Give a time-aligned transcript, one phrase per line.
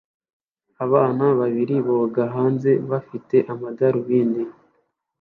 [0.85, 4.43] Abana babiri boga hanze bafite amadarubindi